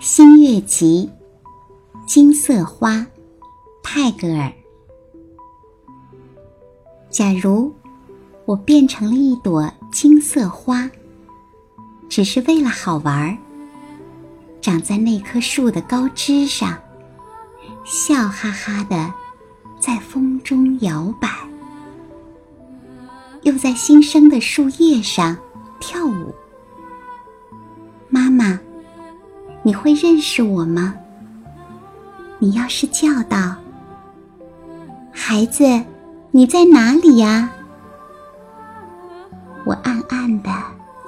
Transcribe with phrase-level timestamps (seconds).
[0.00, 1.10] 新月集，
[2.06, 3.04] 金色花，
[3.82, 4.52] 泰戈尔。
[7.10, 7.74] 假如
[8.44, 10.88] 我变成了一朵金色花，
[12.08, 13.36] 只是为了好玩儿，
[14.60, 16.78] 长在那棵树的高枝上，
[17.84, 19.12] 笑哈哈的
[19.80, 21.28] 在风中摇摆，
[23.42, 25.36] 又在新生的树叶上
[25.80, 26.17] 跳舞。
[29.68, 30.94] 你会认识我吗？
[32.38, 33.54] 你要是叫道
[35.12, 35.62] ：“孩子，
[36.30, 37.50] 你在哪里呀？”
[39.66, 40.50] 我暗暗的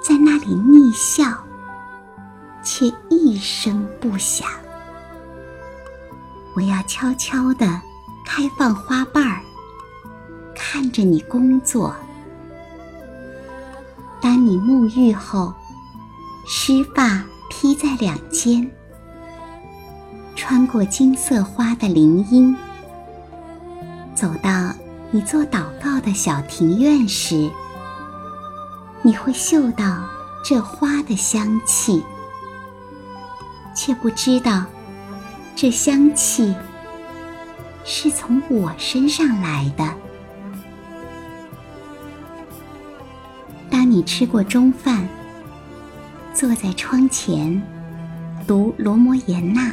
[0.02, 1.24] 在那里逆笑，
[2.62, 4.46] 却一声不响。
[6.54, 7.66] 我要悄悄的
[8.26, 9.40] 开放花瓣儿，
[10.54, 11.96] 看着你工作。
[14.20, 15.50] 当你沐浴后，
[16.46, 17.22] 湿发。
[17.50, 18.70] 披在两肩，
[20.36, 22.56] 穿过金色花的林荫，
[24.14, 24.72] 走到
[25.10, 27.50] 你做祷告的小庭院时，
[29.02, 30.04] 你会嗅到
[30.44, 32.02] 这花的香气，
[33.76, 34.64] 却不知道
[35.56, 36.54] 这香气
[37.84, 39.92] 是从我身上来的。
[43.68, 45.06] 当你吃过中饭。
[46.40, 47.60] 坐在窗前，
[48.46, 49.70] 读罗摩衍那。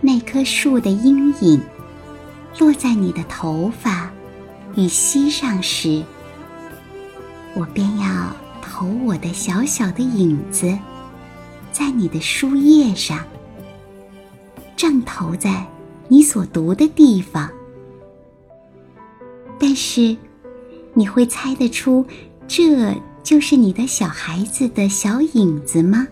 [0.00, 1.60] 那棵树的阴影
[2.60, 4.08] 落在你的头发
[4.76, 6.04] 与膝上时，
[7.54, 10.78] 我便要投我的小小的影子
[11.72, 13.18] 在你的书页上，
[14.76, 15.66] 正投在
[16.06, 17.50] 你所读的地方。
[19.58, 20.16] 但是，
[20.94, 22.06] 你会猜得出
[22.46, 22.94] 这？
[23.26, 26.06] 就是你的小孩子的小影子吗？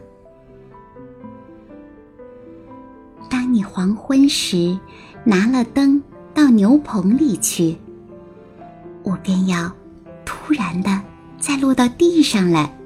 [3.30, 4.76] 当你黄昏时
[5.22, 6.02] 拿了灯
[6.34, 7.78] 到牛棚里去，
[9.04, 9.72] 我便要
[10.24, 11.00] 突然的
[11.38, 12.76] 再落到地上来，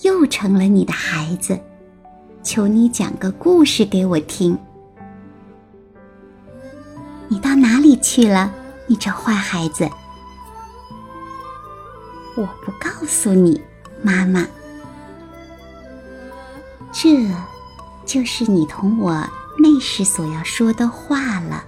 [0.00, 1.60] 又成了你的孩子。
[2.42, 4.58] 求你讲个故事给我听。
[7.28, 8.50] 你到哪里去了，
[8.86, 9.86] 你这坏孩子？
[12.40, 13.60] 我不告诉你，
[14.02, 14.46] 妈妈。
[16.90, 17.30] 这，
[18.06, 19.12] 就是你同我
[19.58, 21.66] 那时所要说的话了。